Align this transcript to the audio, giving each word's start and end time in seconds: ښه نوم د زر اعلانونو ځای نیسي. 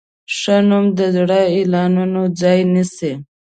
ښه 0.37 0.55
نوم 0.69 0.85
د 0.97 0.99
زر 1.15 1.31
اعلانونو 1.55 2.21
ځای 2.41 2.59
نیسي. 2.73 3.11